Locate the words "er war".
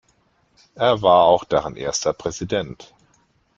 0.73-1.25